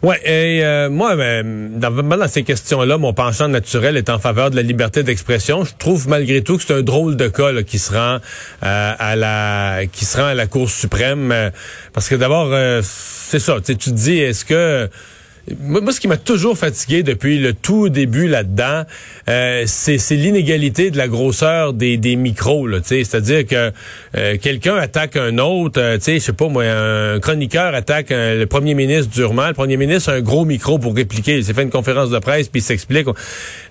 Ouais, 0.02 0.19
et 0.25 0.64
euh, 0.64 0.88
moi, 0.88 1.14
ben, 1.14 1.79
dans, 1.79 1.91
dans, 1.91 2.29
ces 2.29 2.43
questions-là, 2.43 2.97
mon 2.97 3.12
penchant 3.12 3.49
naturel 3.49 3.99
est 3.99 4.08
en 4.08 4.19
faveur 4.19 4.50
de 4.50 4.56
la 4.56 4.62
liberté 4.62 5.02
d'expression. 5.02 5.64
Je 5.64 5.73
trouve 5.79 6.08
malgré 6.08 6.43
tout 6.43 6.56
que 6.56 6.62
c'est 6.62 6.73
un 6.73 6.81
drôle 6.81 7.17
de 7.17 7.29
cas 7.29 7.62
qui 7.62 7.79
se 7.79 7.93
rend 7.93 8.19
euh, 8.62 8.93
à 8.99 9.14
la 9.14 9.81
qui 9.93 10.06
se 10.06 10.17
rend 10.17 10.29
à 10.29 10.35
la 10.35 10.46
Cour 10.46 10.70
suprême, 10.70 11.35
parce 11.93 12.08
que 12.08 12.14
d'abord, 12.14 12.49
c'est 12.82 13.38
ça. 13.38 13.56
Tu 13.61 13.76
te 13.76 13.91
dis, 13.91 14.19
est-ce 14.19 14.46
que 14.46 14.88
moi, 15.58 15.93
ce 15.93 16.00
qui 16.00 16.08
m'a 16.08 16.17
toujours 16.17 16.56
fatigué 16.56 17.02
depuis 17.02 17.38
le 17.38 17.52
tout 17.52 17.88
début 17.88 18.29
là-dedans, 18.29 18.85
euh, 19.29 19.64
c'est 19.67 19.99
l'inégalité 20.11 20.91
de 20.91 20.97
la 20.97 21.08
grosseur 21.08 21.73
des, 21.73 21.97
des 21.97 22.17
micros. 22.17 22.69
C'est-à-dire 22.82 23.47
que 23.47 23.73
euh, 24.17 24.37
quelqu'un 24.41 24.76
attaque 24.76 25.17
un 25.17 25.38
autre, 25.38 25.81
euh, 25.81 25.99
je 26.00 26.19
sais 26.19 26.32
pas 26.32 26.49
moi, 26.49 26.64
un 26.64 27.20
chroniqueur 27.20 27.75
attaque 27.75 28.11
le 28.11 28.44
premier 28.44 28.75
ministre 28.75 29.11
durement. 29.12 29.49
Le 29.49 29.55
premier 29.55 29.76
ministre 29.76 30.11
a 30.11 30.14
un 30.14 30.20
gros 30.20 30.44
micro 30.44 30.79
pour 30.79 30.94
répliquer. 30.94 31.38
Il 31.38 31.44
s'est 31.44 31.55
fait 31.55 31.62
une 31.62 31.70
conférence 31.70 32.11
de 32.11 32.19
presse 32.19 32.49
puis 32.49 32.61
il 32.61 32.64
s'explique. 32.64 33.06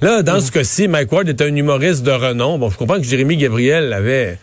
Là, 0.01 0.21
dans 0.23 0.39
ce 0.39 0.51
cas-ci, 0.51 0.87
Mike 0.87 1.11
Ward 1.11 1.29
est 1.29 1.41
un 1.41 1.55
humoriste 1.55 2.03
de 2.03 2.11
renom. 2.11 2.57
Bon, 2.57 2.69
je 2.69 2.77
comprends 2.77 2.97
que 2.97 3.03
Jérémy 3.03 3.37
Gabriel 3.37 3.93
avait 3.93 4.37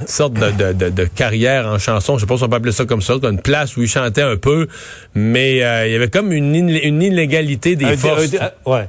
une 0.00 0.06
sorte 0.06 0.34
de, 0.34 0.72
de, 0.72 0.88
de, 0.88 1.04
carrière 1.04 1.66
en 1.66 1.78
chanson, 1.78 2.16
je 2.16 2.22
sais 2.22 2.26
pas 2.26 2.36
si 2.36 2.44
on 2.44 2.48
peut 2.48 2.56
appeler 2.56 2.72
ça 2.72 2.84
comme 2.84 3.02
ça, 3.02 3.14
une 3.22 3.40
place 3.40 3.76
où 3.76 3.82
il 3.82 3.88
chantait 3.88 4.22
un 4.22 4.36
peu, 4.36 4.66
mais 5.14 5.62
euh, 5.62 5.86
il 5.86 5.92
y 5.92 5.96
avait 5.96 6.08
comme 6.08 6.32
une, 6.32 6.54
une 6.54 7.02
inégalité 7.02 7.76
des 7.76 7.96
forces. 7.96 8.34
ouais 8.66 8.88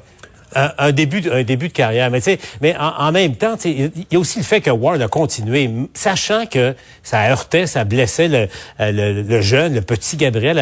un, 0.55 0.91
début, 0.91 1.21
un 1.31 1.43
début 1.43 1.67
de 1.69 1.73
carrière. 1.73 2.09
Mais, 2.11 2.19
mais 2.61 2.75
en, 2.77 3.11
même 3.11 3.35
temps, 3.35 3.55
il 3.63 3.91
y 4.11 4.15
a 4.15 4.19
aussi 4.19 4.39
le 4.39 4.43
fait 4.43 4.61
que 4.61 4.69
Ward 4.69 5.01
a 5.01 5.07
continué, 5.07 5.69
sachant 5.93 6.45
que 6.45 6.75
ça 7.03 7.29
heurtait, 7.29 7.67
ça 7.67 7.83
blessait 7.83 8.27
le, 8.27 8.47
euh, 8.79 9.23
le, 9.27 9.41
jeune, 9.41 9.73
le 9.75 9.81
petit 9.81 10.17
Gabriel 10.17 10.59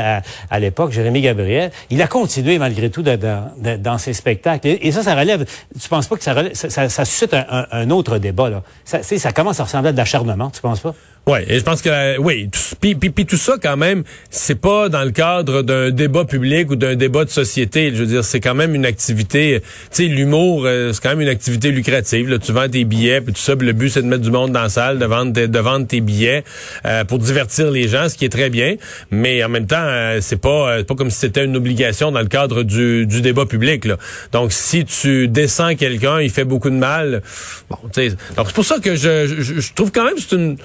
à, 0.49 0.59
l'époque, 0.59 0.91
Jérémy 0.91 1.21
Gabriel. 1.21 1.71
Il 1.89 2.01
a 2.01 2.07
continué 2.07 2.59
malgré 2.59 2.89
tout 2.89 3.03
dans, 3.03 3.97
ses 3.97 4.13
spectacles. 4.13 4.67
Et, 4.81 4.91
ça, 4.91 5.03
ça 5.03 5.15
relève. 5.15 5.45
Tu 5.79 5.89
penses 5.89 6.07
pas 6.07 6.17
que 6.17 6.23
ça, 6.23 6.33
relève, 6.33 6.53
ça, 6.53 6.89
ça, 6.89 7.05
suscite 7.05 7.33
un, 7.33 7.67
un, 7.71 7.89
autre 7.89 8.17
débat 8.17 8.49
là? 8.49 8.63
Ça, 8.85 9.01
ça 9.03 9.31
commence 9.31 9.59
à 9.59 9.63
ressembler 9.63 9.89
à 9.89 9.91
de 9.91 9.97
l'acharnement. 9.97 10.49
Tu 10.49 10.61
penses 10.61 10.79
pas? 10.79 10.93
Ouais, 11.27 11.45
et 11.47 11.59
je 11.59 11.63
pense 11.63 11.83
que 11.83 12.17
oui, 12.17 12.49
puis, 12.81 12.95
puis, 12.95 13.25
tout 13.25 13.37
ça 13.37 13.53
quand 13.61 13.77
même, 13.77 14.03
c'est 14.31 14.59
pas 14.59 14.89
dans 14.89 15.03
le 15.03 15.11
cadre 15.11 15.61
d'un 15.61 15.91
débat 15.91 16.25
public 16.25 16.71
ou 16.71 16.75
d'un 16.75 16.95
débat 16.95 17.23
de 17.23 17.29
société. 17.29 17.91
Je 17.93 17.99
veux 17.99 18.07
dire, 18.07 18.25
c'est 18.25 18.39
quand 18.39 18.55
même 18.55 18.73
une 18.73 18.85
activité. 18.85 19.61
Tu 19.91 20.03
sais, 20.03 20.09
l'humour, 20.09 20.63
euh, 20.65 20.93
c'est 20.93 21.01
quand 21.01 21.09
même 21.09 21.21
une 21.21 21.29
activité 21.29 21.71
lucrative. 21.71 22.29
Là. 22.29 22.37
Tu 22.39 22.51
vends 22.51 22.69
tes 22.69 22.83
billets, 22.83 23.21
puis 23.21 23.33
tout 23.33 23.41
ça. 23.41 23.55
le 23.55 23.73
but 23.73 23.89
c'est 23.89 24.01
de 24.01 24.07
mettre 24.07 24.21
du 24.21 24.31
monde 24.31 24.51
dans 24.51 24.61
la 24.61 24.69
salle, 24.69 24.99
de 24.99 25.05
vendre, 25.05 25.31
de 25.31 25.59
vendre 25.59 25.87
tes 25.87 26.01
billets 26.01 26.43
euh, 26.85 27.03
pour 27.03 27.19
divertir 27.19 27.71
les 27.71 27.87
gens, 27.87 28.09
ce 28.09 28.15
qui 28.15 28.25
est 28.25 28.29
très 28.29 28.49
bien. 28.49 28.75
Mais 29.11 29.43
en 29.43 29.49
même 29.49 29.67
temps, 29.67 29.77
euh, 29.79 30.19
c'est 30.21 30.41
pas 30.41 30.83
pas 30.83 30.95
comme 30.95 31.09
si 31.09 31.19
c'était 31.19 31.45
une 31.45 31.57
obligation 31.57 32.11
dans 32.11 32.21
le 32.21 32.27
cadre 32.27 32.63
du, 32.63 33.05
du 33.05 33.21
débat 33.21 33.45
public. 33.45 33.85
Là. 33.85 33.97
Donc, 34.31 34.51
si 34.51 34.85
tu 34.85 35.27
descends 35.27 35.75
quelqu'un, 35.75 36.21
il 36.21 36.29
fait 36.29 36.45
beaucoup 36.45 36.69
de 36.69 36.75
mal. 36.75 37.21
Bon, 37.69 37.77
tu 37.93 38.09
sais. 38.09 38.15
Donc 38.35 38.47
c'est 38.47 38.55
pour 38.55 38.65
ça 38.65 38.79
que 38.79 38.95
je, 38.95 39.27
je, 39.27 39.59
je 39.59 39.73
trouve 39.73 39.91
quand 39.91 40.05
même 40.05 40.15
c'est 40.17 40.35
une 40.35 40.57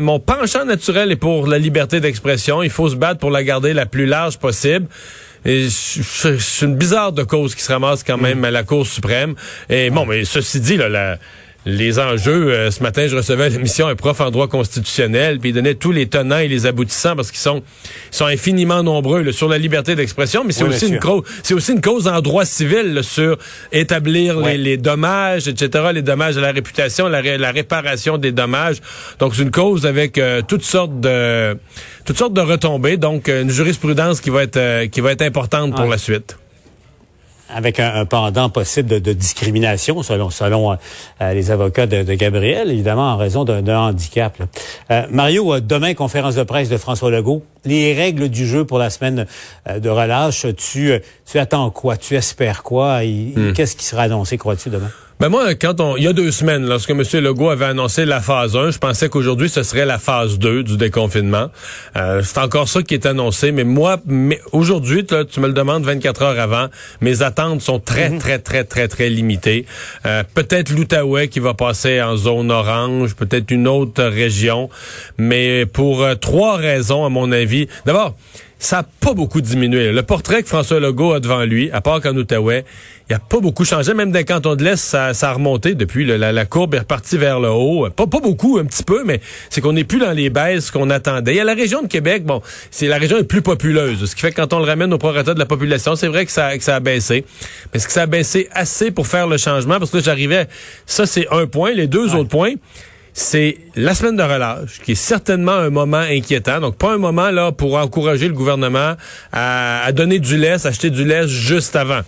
mon 0.00 0.20
penchant 0.20 0.64
naturel 0.64 1.12
est 1.12 1.16
pour 1.16 1.46
la 1.46 1.58
liberté 1.58 2.00
d'expression. 2.00 2.62
Il 2.62 2.70
faut 2.70 2.88
se 2.88 2.96
battre 2.96 3.20
pour 3.20 3.30
la 3.30 3.42
garder 3.42 3.72
la 3.72 3.86
plus 3.86 4.06
large 4.06 4.38
possible. 4.38 4.86
Et 5.44 5.68
c'est 5.68 6.64
une 6.64 6.76
bizarre 6.76 7.12
de 7.12 7.22
cause 7.22 7.54
qui 7.54 7.62
se 7.62 7.72
ramasse 7.72 8.02
quand 8.02 8.16
même 8.16 8.40
mm. 8.40 8.44
à 8.44 8.50
la 8.50 8.62
Cour 8.62 8.86
suprême. 8.86 9.34
Et 9.68 9.90
bon, 9.90 10.06
mais 10.06 10.24
ceci 10.24 10.60
dit, 10.60 10.76
là, 10.76 10.88
la, 10.88 11.18
les 11.66 11.98
enjeux. 11.98 12.52
Euh, 12.52 12.70
ce 12.70 12.82
matin, 12.82 13.06
je 13.06 13.16
recevais 13.16 13.44
à 13.44 13.48
l'émission 13.48 13.86
un 13.86 13.94
prof 13.94 14.20
en 14.20 14.30
droit 14.30 14.48
constitutionnel, 14.48 15.38
puis 15.38 15.50
il 15.50 15.52
donnait 15.52 15.74
tous 15.74 15.92
les 15.92 16.06
tenants 16.06 16.38
et 16.38 16.48
les 16.48 16.66
aboutissants 16.66 17.16
parce 17.16 17.30
qu'ils 17.30 17.40
sont, 17.40 17.62
sont 18.10 18.26
infiniment 18.26 18.82
nombreux 18.82 19.32
sur 19.32 19.48
la 19.48 19.58
liberté 19.58 19.94
d'expression, 19.94 20.44
mais 20.44 20.52
c'est 20.52 20.64
aussi 20.64 20.88
une 20.88 20.98
cause, 20.98 21.22
c'est 21.42 21.54
aussi 21.54 21.72
une 21.72 21.80
cause 21.80 22.06
en 22.08 22.20
droit 22.20 22.44
civil 22.44 23.00
sur 23.02 23.38
établir 23.72 24.38
les, 24.40 24.76
dommages, 24.76 25.48
etc., 25.48 25.90
les 25.92 26.02
dommages 26.02 26.36
à 26.36 26.40
la 26.40 26.52
réputation, 26.52 27.08
la, 27.08 27.22
la 27.22 27.50
réparation 27.50 28.18
des 28.18 28.32
dommages. 28.32 28.76
Donc 29.18 29.34
c'est 29.34 29.42
une 29.42 29.50
cause 29.50 29.86
avec 29.86 30.18
euh, 30.18 30.42
toutes 30.46 30.64
sortes 30.64 31.00
de 31.00 31.56
toutes 32.04 32.18
sortes 32.18 32.34
de 32.34 32.40
retombées. 32.40 32.96
Donc 32.96 33.28
une 33.28 33.50
jurisprudence 33.50 34.20
qui 34.20 34.30
va 34.30 34.42
être 34.42 34.56
euh, 34.56 34.86
qui 34.86 35.00
va 35.00 35.12
être 35.12 35.22
importante 35.22 35.74
pour 35.74 35.86
la 35.86 35.98
suite. 35.98 36.36
Avec 37.48 37.80
un, 37.80 38.04
pendant 38.06 38.48
possible 38.50 39.00
de, 39.00 39.12
discrimination, 39.12 40.02
selon, 40.02 40.30
selon 40.30 40.72
euh, 40.72 41.32
les 41.32 41.50
avocats 41.50 41.86
de, 41.86 42.14
Gabriel, 42.14 42.70
évidemment 42.70 43.12
en 43.12 43.16
raison 43.16 43.44
d'un 43.44 43.78
handicap. 43.78 44.36
Euh, 44.90 45.06
Mario, 45.10 45.60
demain, 45.60 45.94
conférence 45.94 46.34
de 46.34 46.42
presse 46.42 46.68
de 46.68 46.76
François 46.76 47.10
Legault. 47.10 47.42
Les 47.64 47.94
règles 47.94 48.28
du 48.28 48.46
jeu 48.46 48.64
pour 48.64 48.78
la 48.78 48.90
semaine 48.90 49.26
de 49.74 49.88
relâche, 49.88 50.46
tu, 50.56 50.92
tu 51.24 51.38
attends 51.38 51.70
quoi? 51.70 51.96
Tu 51.96 52.14
espères 52.14 52.62
quoi? 52.62 53.00
Hmm. 53.02 53.52
Qu'est-ce 53.54 53.76
qui 53.76 53.84
sera 53.84 54.02
annoncé, 54.02 54.36
crois-tu, 54.36 54.68
demain? 54.68 54.90
Ben 55.20 55.28
moi, 55.28 55.54
quand 55.54 55.80
on, 55.80 55.96
il 55.96 56.02
y 56.02 56.08
a 56.08 56.12
deux 56.12 56.32
semaines, 56.32 56.66
lorsque 56.66 56.90
M. 56.90 57.00
Legault 57.14 57.50
avait 57.50 57.66
annoncé 57.66 58.04
la 58.04 58.20
phase 58.20 58.56
1, 58.56 58.72
je 58.72 58.78
pensais 58.78 59.08
qu'aujourd'hui, 59.08 59.48
ce 59.48 59.62
serait 59.62 59.86
la 59.86 59.98
phase 59.98 60.40
2 60.40 60.64
du 60.64 60.76
déconfinement. 60.76 61.50
Euh, 61.96 62.20
c'est 62.24 62.38
encore 62.38 62.68
ça 62.68 62.82
qui 62.82 62.94
est 62.94 63.06
annoncé, 63.06 63.52
mais 63.52 63.62
moi, 63.62 63.98
mais 64.06 64.40
aujourd'hui, 64.50 65.06
tu 65.06 65.40
me 65.40 65.46
le 65.46 65.52
demandes 65.52 65.84
24 65.84 66.22
heures 66.22 66.40
avant, 66.40 66.66
mes 67.00 67.22
attentes 67.22 67.60
sont 67.60 67.78
très, 67.78 68.10
mhm. 68.10 68.18
très, 68.18 68.38
très, 68.40 68.64
très, 68.64 68.88
très 68.88 69.08
limitées. 69.08 69.66
Euh, 70.04 70.24
peut-être 70.34 70.70
l'Outaouais 70.70 71.28
qui 71.28 71.38
va 71.38 71.54
passer 71.54 72.02
en 72.02 72.16
zone 72.16 72.50
orange, 72.50 73.14
peut-être 73.14 73.52
une 73.52 73.68
autre 73.68 74.02
région, 74.02 74.68
mais 75.16 75.64
pour 75.64 76.02
euh, 76.02 76.16
trois 76.16 76.56
raisons, 76.56 77.04
à 77.04 77.08
mon 77.08 77.30
avis. 77.30 77.68
D'abord, 77.86 78.16
ça 78.64 78.78
n'a 78.78 78.86
pas 79.00 79.12
beaucoup 79.12 79.42
diminué. 79.42 79.92
Le 79.92 80.02
portrait 80.02 80.42
que 80.42 80.48
François 80.48 80.80
Legault 80.80 81.12
a 81.12 81.20
devant 81.20 81.44
lui, 81.44 81.70
à 81.70 81.80
part 81.80 82.00
qu'en 82.00 82.16
Outaouais, 82.16 82.64
il 83.10 83.12
n'a 83.12 83.18
pas 83.18 83.40
beaucoup 83.40 83.64
changé. 83.64 83.92
Même 83.92 84.12
dans 84.12 84.18
les 84.18 84.24
cantons 84.24 84.56
de 84.56 84.64
l'Est, 84.64 84.76
ça, 84.76 85.12
ça, 85.12 85.30
a 85.30 85.34
remonté 85.34 85.74
depuis. 85.74 86.04
la, 86.04 86.46
courbe 86.46 86.74
est 86.74 86.78
repartie 86.78 87.18
vers 87.18 87.38
le 87.38 87.50
haut. 87.50 87.88
Pas, 87.90 88.06
pas 88.06 88.20
beaucoup, 88.20 88.58
un 88.58 88.64
petit 88.64 88.82
peu, 88.82 89.04
mais 89.04 89.20
c'est 89.50 89.60
qu'on 89.60 89.72
n'est 89.72 89.84
plus 89.84 89.98
dans 89.98 90.12
les 90.12 90.30
baisses 90.30 90.70
qu'on 90.70 90.88
attendait. 90.88 91.34
Il 91.34 91.36
y 91.36 91.40
a 91.40 91.44
la 91.44 91.54
région 91.54 91.82
de 91.82 91.86
Québec, 91.86 92.24
bon, 92.24 92.40
c'est 92.70 92.86
la 92.86 92.96
région 92.96 93.18
est 93.18 93.24
plus 93.24 93.42
populeuse. 93.42 94.04
Ce 94.06 94.14
qui 94.14 94.22
fait 94.22 94.30
que 94.30 94.36
quand 94.36 94.52
on 94.54 94.58
le 94.58 94.64
ramène 94.64 94.92
au 94.92 94.98
prorata 94.98 95.34
de 95.34 95.38
la 95.38 95.46
population, 95.46 95.96
c'est 95.96 96.08
vrai 96.08 96.24
que 96.24 96.32
ça, 96.32 96.56
que 96.56 96.64
ça 96.64 96.76
a 96.76 96.80
baissé. 96.80 97.24
Mais 97.72 97.78
est-ce 97.78 97.86
que 97.86 97.92
ça 97.92 98.02
a 98.02 98.06
baissé 98.06 98.48
assez 98.52 98.90
pour 98.90 99.06
faire 99.06 99.26
le 99.26 99.36
changement? 99.36 99.78
Parce 99.78 99.90
que 99.90 100.00
j'arrivais, 100.00 100.48
ça 100.86 101.04
c'est 101.04 101.26
un 101.30 101.46
point. 101.46 101.72
Les 101.72 101.86
deux 101.86 102.14
autres 102.14 102.30
points, 102.30 102.54
c'est 103.16 103.58
la 103.76 103.94
semaine 103.94 104.16
de 104.16 104.22
relâche, 104.24 104.80
qui 104.82 104.92
est 104.92 104.96
certainement 104.96 105.52
un 105.52 105.70
moment 105.70 105.98
inquiétant. 105.98 106.58
Donc, 106.58 106.76
pas 106.76 106.92
un 106.92 106.98
moment 106.98 107.30
là 107.30 107.52
pour 107.52 107.76
encourager 107.76 108.26
le 108.26 108.34
gouvernement 108.34 108.94
à, 109.32 109.92
donner 109.92 110.18
du 110.18 110.36
lait, 110.36 110.66
acheter 110.66 110.90
du 110.90 111.04
lait 111.04 111.28
juste 111.28 111.76
avant. 111.76 112.00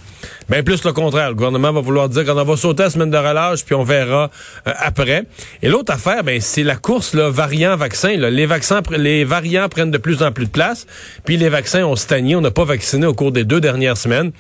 Bien 0.48 0.64
plus 0.64 0.82
le 0.82 0.92
contraire. 0.92 1.28
Le 1.28 1.36
gouvernement 1.36 1.72
va 1.72 1.80
vouloir 1.80 2.08
dire 2.08 2.25
qu'on 2.25 2.34
va 2.34 2.56
sauter 2.56 2.82
la 2.82 2.90
semaine 2.90 3.10
de 3.10 3.16
relâche, 3.16 3.64
puis 3.64 3.76
on 3.76 3.84
verra 3.84 4.30
euh, 4.66 4.72
après. 4.78 5.22
Et 5.62 5.68
l'autre 5.68 5.92
affaire, 5.92 6.25
ben, 6.25 6.40
c'est 6.40 6.64
la 6.64 6.75
course 6.75 7.14
là, 7.14 7.30
variant-vaccin. 7.30 8.16
Les 8.16 8.46
vaccins, 8.46 8.80
les 8.90 9.22
variants 9.22 9.68
prennent 9.68 9.92
de 9.92 9.98
plus 9.98 10.25
en 10.25 10.32
plus 10.32 10.46
de 10.46 10.50
place, 10.50 10.88
puis 11.25 11.36
les 11.36 11.48
vaccins 11.48 11.84
ont 11.84 11.96
stagné. 11.96 12.34
On 12.34 12.40
n'a 12.40 12.50
pas 12.50 12.64
vacciné 12.64 13.06
au 13.06 13.14
cours 13.14 13.30
des 13.30 13.44
deux 13.44 13.60
dernières 13.60 13.96
semaines. 13.96 14.32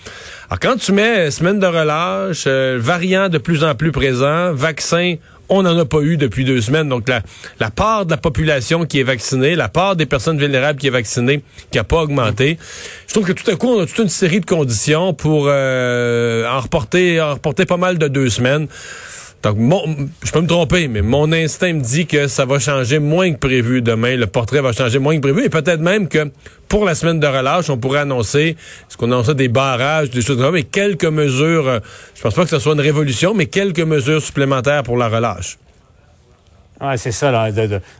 Alors, 0.50 0.58
quand 0.58 0.76
tu 0.76 0.90
mets 0.90 1.30
semaine 1.30 1.60
de 1.60 1.66
relâche, 1.66 2.44
euh, 2.48 2.76
variant 2.80 3.28
de 3.28 3.38
plus 3.38 3.62
en 3.62 3.76
plus 3.76 3.92
présent, 3.92 4.52
vaccin 4.52 5.14
on 5.48 5.62
n'en 5.62 5.78
a 5.78 5.84
pas 5.84 6.00
eu 6.00 6.16
depuis 6.16 6.44
deux 6.44 6.60
semaines. 6.60 6.88
Donc, 6.88 7.08
la, 7.08 7.22
la 7.60 7.70
part 7.70 8.06
de 8.06 8.10
la 8.10 8.16
population 8.16 8.84
qui 8.84 9.00
est 9.00 9.04
vaccinée, 9.04 9.54
la 9.54 9.68
part 9.68 9.96
des 9.96 10.06
personnes 10.06 10.38
vulnérables 10.38 10.78
qui 10.78 10.86
est 10.86 10.90
vaccinée, 10.90 11.42
qui 11.70 11.78
n'a 11.78 11.84
pas 11.84 12.02
augmenté. 12.02 12.58
Je 13.06 13.12
trouve 13.12 13.26
que 13.26 13.32
tout 13.32 13.50
à 13.50 13.56
coup, 13.56 13.68
on 13.68 13.80
a 13.80 13.86
toute 13.86 13.98
une 13.98 14.08
série 14.08 14.40
de 14.40 14.46
conditions 14.46 15.14
pour 15.14 15.46
euh, 15.48 16.46
en, 16.48 16.60
reporter, 16.60 17.20
en 17.20 17.34
reporter 17.34 17.66
pas 17.66 17.76
mal 17.76 17.98
de 17.98 18.08
deux 18.08 18.28
semaines. 18.28 18.68
Donc, 19.46 19.58
je 20.24 20.32
peux 20.32 20.40
me 20.40 20.48
tromper, 20.48 20.88
mais 20.88 21.02
mon 21.02 21.30
instinct 21.32 21.72
me 21.72 21.80
dit 21.80 22.06
que 22.06 22.26
ça 22.26 22.44
va 22.44 22.58
changer 22.58 22.98
moins 22.98 23.32
que 23.32 23.38
prévu 23.38 23.80
demain. 23.80 24.16
Le 24.16 24.26
portrait 24.26 24.60
va 24.60 24.72
changer 24.72 24.98
moins 24.98 25.14
que 25.14 25.20
prévu. 25.20 25.44
Et 25.44 25.48
peut-être 25.48 25.80
même 25.80 26.08
que 26.08 26.30
pour 26.68 26.84
la 26.84 26.96
semaine 26.96 27.20
de 27.20 27.26
relâche, 27.28 27.70
on 27.70 27.78
pourrait 27.78 28.00
annoncer, 28.00 28.56
ce 28.88 28.96
qu'on 28.96 29.06
annonce 29.06 29.28
des 29.30 29.48
barrages, 29.48 30.10
des 30.10 30.20
choses 30.20 30.36
comme 30.36 30.46
ça, 30.46 30.50
mais 30.50 30.64
quelques 30.64 31.04
mesures, 31.04 31.68
euh, 31.68 31.78
je 32.16 32.22
pense 32.22 32.34
pas 32.34 32.42
que 32.42 32.50
ce 32.50 32.58
soit 32.58 32.74
une 32.74 32.80
révolution, 32.80 33.34
mais 33.34 33.46
quelques 33.46 33.78
mesures 33.78 34.20
supplémentaires 34.20 34.82
pour 34.82 34.96
la 34.96 35.08
relâche. 35.08 35.58
Ouais, 36.80 36.96
c'est 36.98 37.12
ça, 37.12 37.30
là, 37.30 37.48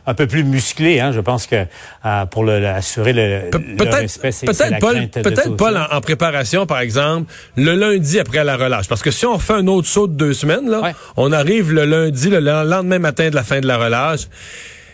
un 0.05 0.13
peu 0.13 0.27
plus 0.27 0.43
musclé, 0.43 0.99
hein, 0.99 1.11
je 1.11 1.19
pense 1.19 1.47
que 1.47 1.65
euh, 2.05 2.25
pour 2.27 2.43
le, 2.43 2.63
assurer 2.67 3.11
le, 3.11 3.49
le 3.51 3.89
respect, 3.89 4.31
c'est 4.31 4.45
peut-être 4.45 4.79
pas, 4.79 4.93
peut-être 4.93 5.55
pas 5.55 5.89
en, 5.91 6.01
préparation, 6.01 6.67
par 6.67 6.79
exemple, 6.79 7.31
le 7.55 7.73
lundi 7.73 8.19
après 8.19 8.43
la 8.43 8.55
relâche, 8.55 8.87
parce 8.87 9.01
que 9.01 9.09
si 9.09 9.25
on 9.25 9.39
fait 9.39 9.53
un 9.53 9.67
autre 9.67 9.87
saut 9.87 10.07
de 10.07 10.13
deux 10.13 10.33
semaines, 10.33 10.69
là, 10.69 10.93
on 11.15 11.31
arrive 11.31 11.73
le 11.73 11.85
lundi, 11.85 12.29
le 12.29 12.39
lendemain 12.39 12.99
matin 12.99 13.29
de 13.29 13.35
la 13.35 13.43
fin 13.43 13.59
de 13.59 13.67
la 13.67 13.77
relâche. 13.77 14.27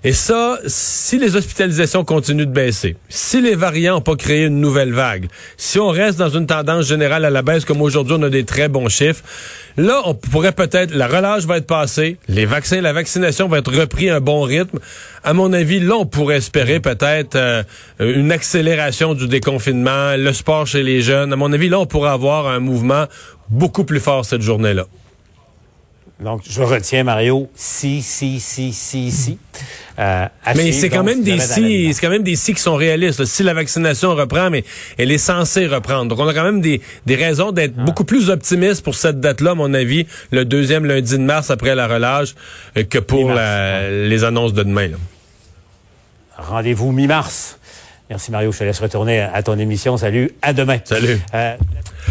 Et 0.05 0.11
ça, 0.11 0.59
si 0.67 1.17
les 1.17 1.37
hospitalisations 1.37 2.03
continuent 2.03 2.45
de 2.45 2.51
baisser, 2.51 2.97
si 3.07 3.41
les 3.41 3.55
variants 3.55 3.95
n'ont 3.95 4.01
pas 4.01 4.17
créé 4.17 4.43
une 4.47 4.59
nouvelle 4.59 4.91
vague, 4.91 5.27
si 5.55 5.79
on 5.79 5.87
reste 5.87 6.19
dans 6.19 6.27
une 6.27 6.45
tendance 6.45 6.87
générale 6.87 7.23
à 7.23 7.29
la 7.29 7.41
baisse, 7.41 7.63
comme 7.63 7.81
aujourd'hui 7.81 8.17
on 8.19 8.23
a 8.23 8.29
des 8.29 8.43
très 8.43 8.67
bons 8.67 8.89
chiffres, 8.89 9.23
là, 9.77 10.01
on 10.03 10.13
pourrait 10.13 10.51
peut-être, 10.51 10.93
la 10.93 11.07
relâche 11.07 11.45
va 11.45 11.55
être 11.55 11.67
passée, 11.67 12.17
les 12.27 12.45
vaccins, 12.45 12.81
la 12.81 12.91
vaccination 12.91 13.47
va 13.47 13.59
être 13.59 13.73
repris 13.73 14.09
à 14.09 14.17
un 14.17 14.19
bon 14.19 14.41
rythme. 14.41 14.79
À 15.23 15.33
mon 15.33 15.53
avis, 15.53 15.79
là, 15.79 15.95
on 15.95 16.05
pourrait 16.05 16.35
espérer 16.35 16.81
peut-être 16.81 17.37
euh, 17.37 17.63
une 18.01 18.33
accélération 18.33 19.13
du 19.13 19.29
déconfinement, 19.29 20.17
le 20.17 20.33
sport 20.33 20.67
chez 20.67 20.83
les 20.83 21.01
jeunes. 21.01 21.31
À 21.31 21.37
mon 21.37 21.53
avis, 21.53 21.69
là, 21.69 21.79
on 21.79 21.85
pourrait 21.85 22.11
avoir 22.11 22.47
un 22.47 22.59
mouvement 22.59 23.05
beaucoup 23.49 23.85
plus 23.85 24.01
fort 24.01 24.25
cette 24.25 24.41
journée-là. 24.41 24.85
Donc, 26.19 26.41
je 26.47 26.61
retiens, 26.61 27.03
Mario, 27.03 27.49
si, 27.55 28.01
si, 28.01 28.39
si, 28.39 28.71
si, 28.71 29.11
si. 29.11 29.37
Euh, 29.99 30.27
mais 30.55 30.71
c'est 30.71 30.89
quand 30.89 31.03
même 31.03 31.23
des 31.23 31.39
si, 31.39 31.93
c'est 31.93 32.01
quand 32.01 32.09
même 32.09 32.23
des 32.23 32.35
si 32.35 32.53
qui 32.53 32.61
sont 32.61 32.75
réalistes. 32.75 33.25
Si 33.25 33.43
la 33.43 33.53
vaccination 33.53 34.15
reprend, 34.15 34.49
mais 34.49 34.63
elle 34.97 35.11
est 35.11 35.17
censée 35.17 35.67
reprendre. 35.67 36.05
Donc, 36.05 36.19
on 36.19 36.27
a 36.27 36.33
quand 36.33 36.43
même 36.43 36.61
des, 36.61 36.81
des 37.05 37.15
raisons 37.15 37.51
d'être 37.51 37.73
ah. 37.77 37.83
beaucoup 37.83 38.05
plus 38.05 38.29
optimistes 38.29 38.83
pour 38.83 38.95
cette 38.95 39.19
date-là, 39.19 39.51
à 39.51 39.55
mon 39.55 39.73
avis, 39.73 40.07
le 40.31 40.45
deuxième 40.45 40.85
lundi 40.85 41.17
de 41.17 41.23
mars 41.23 41.49
après 41.49 41.75
la 41.75 41.87
relâche, 41.87 42.35
euh, 42.77 42.83
que 42.83 42.99
pour 42.99 43.31
les 43.33 44.23
annonces 44.23 44.53
de 44.53 44.63
demain. 44.63 44.91
Rendez-vous 46.37 46.91
mi-mars. 46.91 47.57
Merci 48.09 48.31
Mario, 48.31 48.51
je 48.51 48.59
te 48.59 48.63
laisse 48.63 48.79
retourner 48.79 49.21
à 49.21 49.41
ton 49.43 49.57
émission. 49.57 49.97
Salut, 49.97 50.31
à 50.41 50.53
demain. 50.53 50.77
Salut. 50.83 51.19
Euh, 51.33 51.55